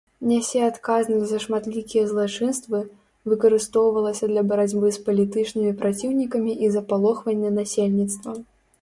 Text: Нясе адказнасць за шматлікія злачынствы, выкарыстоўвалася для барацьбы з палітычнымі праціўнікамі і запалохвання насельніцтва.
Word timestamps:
Нясе 0.27 0.61
адказнасць 0.67 1.27
за 1.31 1.39
шматлікія 1.43 2.03
злачынствы, 2.13 2.79
выкарыстоўвалася 3.33 4.25
для 4.33 4.45
барацьбы 4.55 4.87
з 4.99 5.05
палітычнымі 5.11 5.71
праціўнікамі 5.85 6.61
і 6.67 6.75
запалохвання 6.79 7.49
насельніцтва. 7.61 8.31